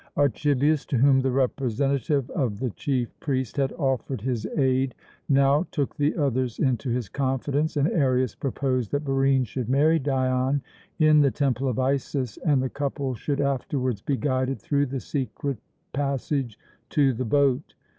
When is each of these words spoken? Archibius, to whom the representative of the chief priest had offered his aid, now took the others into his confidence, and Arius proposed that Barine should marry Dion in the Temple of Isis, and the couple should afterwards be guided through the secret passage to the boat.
Archibius, 0.17 0.83
to 0.87 0.97
whom 0.97 1.19
the 1.19 1.29
representative 1.29 2.27
of 2.31 2.57
the 2.57 2.71
chief 2.71 3.13
priest 3.19 3.57
had 3.57 3.71
offered 3.73 4.21
his 4.21 4.47
aid, 4.57 4.95
now 5.29 5.67
took 5.69 5.95
the 5.95 6.15
others 6.17 6.57
into 6.57 6.89
his 6.89 7.07
confidence, 7.07 7.77
and 7.77 7.87
Arius 7.87 8.33
proposed 8.33 8.89
that 8.93 9.05
Barine 9.05 9.43
should 9.43 9.69
marry 9.69 9.99
Dion 9.99 10.63
in 10.97 11.21
the 11.21 11.29
Temple 11.29 11.67
of 11.67 11.77
Isis, 11.77 12.37
and 12.37 12.63
the 12.63 12.67
couple 12.67 13.13
should 13.13 13.41
afterwards 13.41 14.01
be 14.01 14.17
guided 14.17 14.59
through 14.59 14.87
the 14.87 14.99
secret 14.99 15.59
passage 15.93 16.57
to 16.89 17.13
the 17.13 17.25
boat. 17.25 17.75